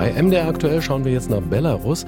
Bei 0.00 0.14
MDR 0.14 0.48
aktuell 0.48 0.80
schauen 0.80 1.04
wir 1.04 1.12
jetzt 1.12 1.28
nach 1.28 1.42
Belarus. 1.42 2.06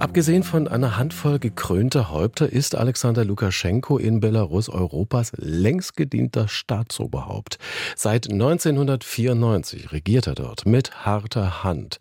Abgesehen 0.00 0.42
von 0.42 0.66
einer 0.66 0.96
Handvoll 0.96 1.38
gekrönter 1.38 2.10
Häupter 2.10 2.52
ist 2.52 2.74
Alexander 2.74 3.24
Lukaschenko 3.24 3.96
in 3.96 4.18
Belarus 4.18 4.68
Europas 4.68 5.30
längst 5.36 5.96
gedienter 5.96 6.48
Staatsoberhaupt. 6.48 7.60
Seit 7.94 8.28
1994 8.28 9.92
regiert 9.92 10.26
er 10.26 10.34
dort 10.34 10.66
mit 10.66 11.06
harter 11.06 11.62
Hand. 11.62 12.00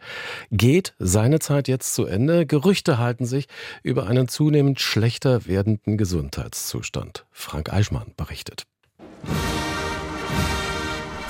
Geht 0.50 0.96
seine 0.98 1.38
Zeit 1.38 1.68
jetzt 1.68 1.94
zu 1.94 2.08
Ende? 2.08 2.48
Gerüchte 2.48 2.98
halten 2.98 3.28
sich 3.28 3.48
über 3.84 4.08
einen 4.08 4.28
zunehmend 4.28 4.80
schlechter 4.80 5.46
werdenden 5.46 6.00
Gesundheitszustand. 6.00 7.28
Frank 7.30 7.72
Eichmann 7.72 8.12
berichtet. 8.18 8.64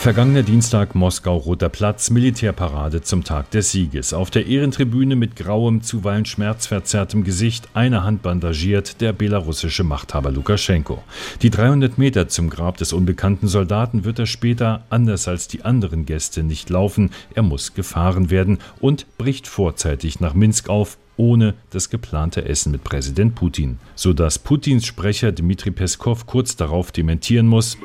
Vergangener 0.08 0.44
Dienstag 0.44 0.96
Moskau-Roter 0.96 1.68
Platz, 1.68 2.12
Militärparade 2.12 3.02
zum 3.02 3.26
Tag 3.26 3.52
des 3.52 3.74
Sieges. 3.74 4.14
Auf 4.14 4.30
der 4.30 4.46
Ehrentribüne 4.46 5.18
mit 5.18 5.36
grauem, 5.36 5.82
zuweilen 5.82 6.24
schmerzverzerrtem 6.24 7.26
Gesicht, 7.26 7.68
eine 7.74 8.06
Hand 8.06 8.22
bandagiert, 8.22 9.02
der 9.02 9.12
belarussische 9.12 9.84
Machthaber 9.84 10.32
Lukaschenko. 10.32 11.04
Die 11.42 11.50
300 11.50 11.98
Meter 11.98 12.30
zum 12.30 12.50
Grab 12.50 12.78
des 12.78 12.94
unbekannten 12.94 13.50
Soldaten 13.50 14.06
wird 14.06 14.18
er 14.18 14.28
später, 14.28 14.86
anders 14.90 15.28
als 15.28 15.50
die 15.50 15.66
anderen 15.66 16.06
Gäste, 16.06 16.42
nicht 16.42 16.70
laufen. 16.70 17.10
Er 17.36 17.44
muss 17.44 17.74
gefahren 17.74 18.30
werden 18.30 18.60
und 18.80 19.18
bricht 19.18 19.46
vorzeitig 19.46 20.22
nach 20.22 20.34
Minsk 20.34 20.70
auf, 20.70 20.98
ohne 21.18 21.54
das 21.72 21.90
geplante 21.90 22.46
Essen 22.46 22.72
mit 22.72 22.86
Präsident 22.86 23.36
Putin, 23.36 23.78
sodass 23.96 24.40
Putins 24.40 24.86
Sprecher 24.86 25.34
Dmitri 25.34 25.72
Peskov 25.72 26.28
kurz 26.28 26.56
darauf 26.56 26.94
dementieren 26.94 27.48
muss. 27.48 27.76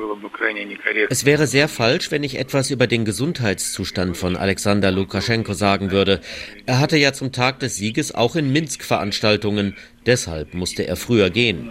Es 1.09 1.25
wäre 1.25 1.47
sehr 1.47 1.67
falsch, 1.67 2.11
wenn 2.11 2.23
ich 2.23 2.37
etwas 2.37 2.71
über 2.71 2.87
den 2.87 3.05
Gesundheitszustand 3.05 4.17
von 4.17 4.35
Alexander 4.35 4.91
Lukaschenko 4.91 5.53
sagen 5.53 5.91
würde. 5.91 6.21
Er 6.65 6.79
hatte 6.79 6.97
ja 6.97 7.13
zum 7.13 7.31
Tag 7.31 7.59
des 7.59 7.75
Sieges 7.75 8.13
auch 8.13 8.35
in 8.35 8.51
Minsk 8.51 8.83
Veranstaltungen. 8.83 9.75
Deshalb 10.05 10.53
musste 10.53 10.87
er 10.87 10.95
früher 10.95 11.29
gehen. 11.29 11.69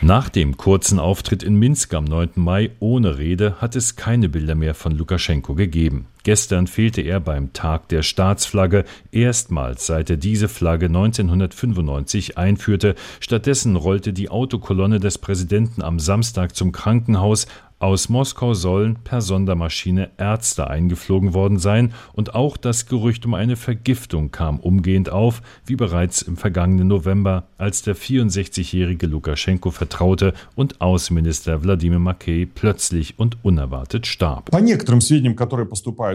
Nach 0.00 0.28
dem 0.28 0.56
kurzen 0.56 0.98
Auftritt 0.98 1.42
in 1.42 1.56
Minsk 1.56 1.94
am 1.94 2.04
9. 2.04 2.30
Mai 2.36 2.70
ohne 2.78 3.18
Rede 3.18 3.56
hat 3.60 3.74
es 3.74 3.96
keine 3.96 4.28
Bilder 4.28 4.54
mehr 4.54 4.74
von 4.74 4.92
Lukaschenko 4.92 5.54
gegeben. 5.54 6.06
Gestern 6.22 6.66
fehlte 6.66 7.00
er 7.00 7.20
beim 7.20 7.52
Tag 7.52 7.88
der 7.88 8.02
Staatsflagge, 8.02 8.84
erstmals 9.12 9.86
seit 9.86 10.10
er 10.10 10.16
diese 10.16 10.48
Flagge 10.48 10.86
1995 10.86 12.36
einführte. 12.36 12.94
Stattdessen 13.20 13.76
rollte 13.76 14.12
die 14.12 14.28
Autokolonne 14.28 15.00
des 15.00 15.18
Präsidenten 15.18 15.82
am 15.82 15.98
Samstag 15.98 16.54
zum 16.54 16.70
Krankenhaus, 16.72 17.46
aus 17.80 18.08
Moskau 18.08 18.54
sollen 18.54 18.96
per 19.04 19.20
Sondermaschine 19.20 20.10
Ärzte 20.18 20.68
eingeflogen 20.68 21.32
worden 21.32 21.58
sein 21.58 21.92
und 22.12 22.34
auch 22.34 22.56
das 22.56 22.86
Gerücht 22.86 23.24
um 23.24 23.34
eine 23.34 23.54
Vergiftung 23.54 24.32
kam 24.32 24.58
umgehend 24.58 25.10
auf, 25.10 25.42
wie 25.64 25.76
bereits 25.76 26.22
im 26.22 26.36
vergangenen 26.36 26.88
November, 26.88 27.46
als 27.56 27.82
der 27.82 27.94
64-jährige 27.94 29.06
Lukaschenko 29.06 29.70
vertraute 29.70 30.34
und 30.56 30.80
Außenminister 30.80 31.62
Wladimir 31.62 32.00
Makey 32.00 32.46
plötzlich 32.46 33.14
und 33.16 33.36
unerwartet 33.44 34.08
starb. 34.08 34.50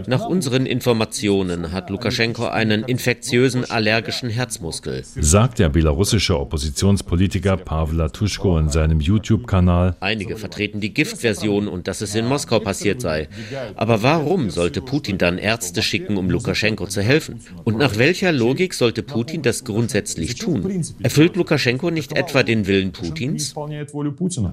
Nach 0.06 0.26
unseren 0.26 0.66
Informationen 0.66 1.72
hat 1.72 1.88
Lukaschenko 1.88 2.46
einen 2.46 2.84
infektiösen 2.84 3.70
allergischen 3.70 4.28
Herzmuskel, 4.28 5.02
sagt 5.02 5.58
der 5.58 5.70
belarussische 5.70 6.38
Oppositionspolitiker 6.38 7.56
Pavla 7.56 8.10
Tuschko 8.10 8.58
in 8.58 8.68
seinem 8.68 9.00
YouTube-Kanal. 9.00 9.96
Einige 10.00 10.36
vertreten 10.36 10.80
die 10.80 10.92
Giftversion 10.92 11.53
Information 11.54 11.68
und 11.68 11.88
dass 11.88 12.00
es 12.00 12.14
in 12.14 12.26
Moskau 12.26 12.60
passiert 12.60 13.00
sei. 13.00 13.28
Aber 13.76 14.02
warum 14.02 14.50
sollte 14.50 14.80
Putin 14.80 15.18
dann 15.18 15.38
Ärzte 15.38 15.82
schicken, 15.82 16.16
um 16.16 16.30
Lukaschenko 16.30 16.86
zu 16.86 17.02
helfen? 17.02 17.40
Und 17.64 17.78
nach 17.78 17.98
welcher 17.98 18.32
Logik 18.32 18.74
sollte 18.74 19.02
Putin 19.02 19.42
das 19.42 19.64
grundsätzlich 19.64 20.36
tun? 20.36 20.82
Erfüllt 21.02 21.36
Lukaschenko 21.36 21.90
nicht 21.90 22.16
etwa 22.16 22.42
den 22.42 22.66
Willen 22.66 22.92
Putins? 22.92 23.54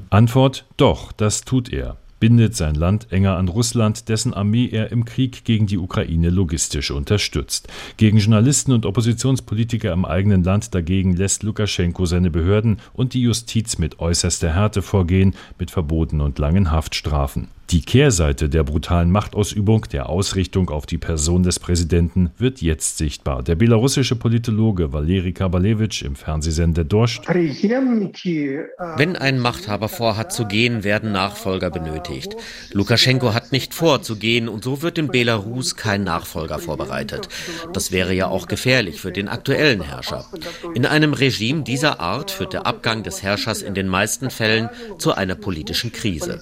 Antwort: 0.09 0.65
Doch, 0.77 1.11
das 1.11 1.41
tut 1.41 1.71
er 1.71 1.97
bindet 2.21 2.55
sein 2.55 2.75
Land 2.75 3.11
enger 3.11 3.35
an 3.35 3.49
Russland, 3.49 4.07
dessen 4.07 4.33
Armee 4.33 4.69
er 4.69 4.93
im 4.93 5.03
Krieg 5.03 5.43
gegen 5.43 5.67
die 5.67 5.79
Ukraine 5.79 6.29
logistisch 6.29 6.91
unterstützt. 6.91 7.67
Gegen 7.97 8.19
Journalisten 8.19 8.71
und 8.71 8.85
Oppositionspolitiker 8.85 9.91
im 9.91 10.05
eigenen 10.05 10.43
Land 10.45 10.73
dagegen 10.73 11.17
lässt 11.17 11.43
Lukaschenko 11.43 12.05
seine 12.05 12.29
Behörden 12.29 12.77
und 12.93 13.15
die 13.15 13.21
Justiz 13.21 13.79
mit 13.79 13.99
äußerster 13.99 14.53
Härte 14.53 14.81
vorgehen, 14.81 15.33
mit 15.59 15.71
Verboten 15.71 16.21
und 16.21 16.39
langen 16.39 16.71
Haftstrafen. 16.71 17.49
Die 17.71 17.81
Kehrseite 17.81 18.49
der 18.49 18.63
brutalen 18.65 19.11
Machtausübung, 19.11 19.85
der 19.93 20.09
Ausrichtung 20.09 20.69
auf 20.69 20.85
die 20.85 20.97
Person 20.97 21.43
des 21.43 21.57
Präsidenten, 21.57 22.31
wird 22.37 22.61
jetzt 22.61 22.97
sichtbar. 22.97 23.43
Der 23.43 23.55
belarussische 23.55 24.17
Politologe 24.17 24.91
Valeri 24.91 25.31
Kabalevich 25.31 26.03
im 26.03 26.15
Fernsehsender 26.15 26.83
Dorscht. 26.83 27.29
Wenn 27.29 29.15
ein 29.15 29.39
Machthaber 29.39 29.87
vorhat 29.87 30.33
zu 30.33 30.47
gehen, 30.47 30.83
werden 30.83 31.13
Nachfolger 31.13 31.69
benötigt. 31.69 32.35
Lukaschenko 32.73 33.33
hat 33.33 33.53
nicht 33.53 33.73
vor 33.73 34.01
zu 34.01 34.17
gehen 34.17 34.49
und 34.49 34.65
so 34.65 34.81
wird 34.81 34.97
in 34.97 35.07
Belarus 35.07 35.77
kein 35.77 36.03
Nachfolger 36.03 36.59
vorbereitet. 36.59 37.29
Das 37.71 37.93
wäre 37.93 38.13
ja 38.13 38.27
auch 38.27 38.47
gefährlich 38.47 38.99
für 38.99 39.13
den 39.13 39.29
aktuellen 39.29 39.81
Herrscher. 39.81 40.25
In 40.73 40.85
einem 40.85 41.13
Regime 41.13 41.63
dieser 41.63 42.01
Art 42.01 42.31
führt 42.31 42.51
der 42.51 42.65
Abgang 42.65 43.03
des 43.03 43.23
Herrschers 43.23 43.61
in 43.61 43.75
den 43.75 43.87
meisten 43.87 44.29
Fällen 44.29 44.69
zu 44.97 45.13
einer 45.13 45.35
politischen 45.35 45.93
Krise. 45.93 46.41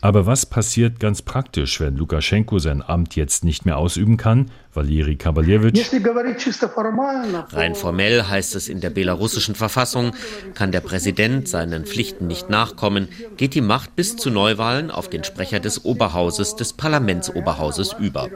Aber 0.00 0.15
aber 0.16 0.24
was 0.24 0.46
passiert 0.46 0.98
ganz 0.98 1.20
praktisch, 1.20 1.78
wenn 1.78 1.94
Lukaschenko 1.94 2.58
sein 2.58 2.80
Amt 2.80 3.16
jetzt 3.16 3.44
nicht 3.44 3.66
mehr 3.66 3.76
ausüben 3.76 4.16
kann? 4.16 4.50
Valeri 4.76 5.16
Kabaljewitsch. 5.16 5.92
Rein 7.52 7.74
formell 7.74 8.22
heißt 8.24 8.54
es 8.54 8.68
in 8.68 8.80
der 8.80 8.90
belarussischen 8.90 9.54
Verfassung, 9.54 10.12
kann 10.54 10.72
der 10.72 10.80
Präsident 10.80 11.48
seinen 11.48 11.86
Pflichten 11.86 12.26
nicht 12.26 12.50
nachkommen, 12.50 13.08
geht 13.36 13.54
die 13.54 13.60
Macht 13.60 13.96
bis 13.96 14.16
zu 14.16 14.30
Neuwahlen 14.30 14.90
auf 14.90 15.08
den 15.08 15.24
Sprecher 15.24 15.60
des 15.60 15.84
Oberhauses, 15.84 16.56
des 16.56 16.72
Parlamentsoberhauses 16.72 17.94
über. 17.98 18.28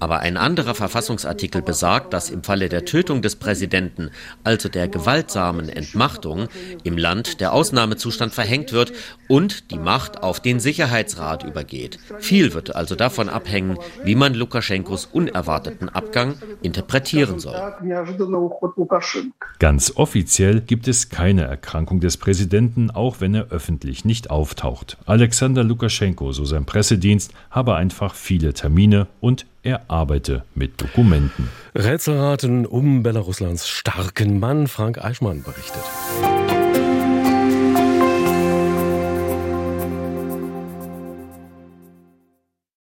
Aber 0.00 0.20
ein 0.20 0.36
anderer 0.36 0.74
Verfassungsartikel 0.74 1.62
besagt, 1.62 2.12
dass 2.12 2.30
im 2.30 2.42
Falle 2.42 2.68
der 2.68 2.84
Tötung 2.84 3.22
des 3.22 3.36
Präsidenten, 3.36 4.10
also 4.42 4.68
der 4.68 4.88
gewaltsamen 4.88 5.68
Entmachtung, 5.68 6.48
im 6.82 6.98
Land 6.98 7.40
der 7.40 7.52
Ausnahmezustand 7.52 8.32
verhängt 8.32 8.72
wird 8.72 8.92
und 9.28 9.70
die 9.70 9.78
Macht 9.78 10.22
auf 10.22 10.40
den 10.40 10.60
Sicherheits 10.60 11.04
Sicherheitsrat 11.04 11.44
übergeht. 11.44 11.98
Viel 12.20 12.54
wird 12.54 12.74
also 12.74 12.94
davon 12.94 13.28
abhängen, 13.28 13.78
wie 14.04 14.14
man 14.14 14.34
Lukaschenkos 14.34 15.08
unerwarteten 15.74 15.88
Abgang 15.88 16.34
interpretieren 16.62 17.38
soll. 17.38 17.54
Ganz 19.58 19.92
offiziell 19.96 20.60
gibt 20.60 20.88
es 20.88 21.08
keine 21.08 21.44
Erkrankung 21.44 22.00
des 22.00 22.16
Präsidenten, 22.16 22.90
auch 22.90 23.20
wenn 23.20 23.34
er 23.34 23.48
öffentlich 23.50 24.04
nicht 24.04 24.30
auftaucht. 24.30 24.96
Alexander 25.06 25.64
Lukaschenko, 25.64 26.32
so 26.32 26.44
sein 26.44 26.64
Pressedienst, 26.64 27.32
habe 27.50 27.74
einfach 27.74 28.14
viele 28.14 28.52
Termine 28.54 29.06
und 29.20 29.46
er 29.62 29.88
arbeite 29.88 30.44
mit 30.54 30.80
Dokumenten. 30.80 31.48
Rätselraten 31.74 32.66
um 32.66 33.02
Belaruslands 33.02 33.68
starken 33.68 34.38
Mann 34.38 34.66
Frank 34.66 35.02
Eichmann 35.02 35.42
berichtet. 35.42 36.63